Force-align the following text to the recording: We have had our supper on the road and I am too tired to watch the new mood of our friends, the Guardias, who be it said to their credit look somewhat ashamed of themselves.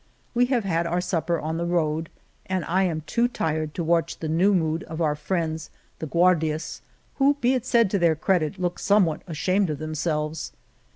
We 0.33 0.47
have 0.47 0.63
had 0.63 0.87
our 0.87 0.99
supper 0.99 1.39
on 1.39 1.57
the 1.57 1.65
road 1.67 2.09
and 2.47 2.65
I 2.65 2.81
am 2.85 3.01
too 3.01 3.27
tired 3.27 3.75
to 3.75 3.83
watch 3.83 4.17
the 4.17 4.27
new 4.27 4.51
mood 4.51 4.81
of 4.85 4.99
our 4.99 5.13
friends, 5.13 5.69
the 5.99 6.07
Guardias, 6.07 6.81
who 7.17 7.35
be 7.39 7.53
it 7.53 7.67
said 7.67 7.91
to 7.91 7.99
their 7.99 8.15
credit 8.15 8.57
look 8.59 8.79
somewhat 8.79 9.21
ashamed 9.27 9.69
of 9.69 9.77
themselves. 9.77 10.53